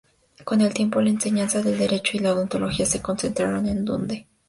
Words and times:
Con 0.43 0.61
el 0.61 0.73
tiempo, 0.73 0.99
la 0.99 1.11
enseñanza 1.11 1.61
del 1.61 1.77
derecho 1.77 2.17
y 2.17 2.21
la 2.21 2.33
odontología 2.33 2.87
se 2.87 3.03
concentraron 3.03 3.67
en 3.67 3.85
Dundee. 3.85 4.27